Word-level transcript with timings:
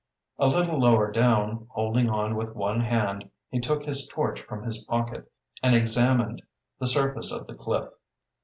A 0.39 0.47
little 0.47 0.79
lower 0.79 1.11
down, 1.11 1.67
holding 1.69 2.09
on 2.09 2.35
with 2.35 2.55
one 2.55 2.79
hand, 2.79 3.29
he 3.51 3.59
took 3.59 3.85
his 3.85 4.07
torch 4.07 4.41
from 4.41 4.63
his 4.63 4.83
pocket 4.85 5.31
and 5.61 5.75
examined 5.75 6.41
the 6.79 6.87
surface 6.87 7.31
of 7.31 7.45
the 7.45 7.53
cliff. 7.53 7.87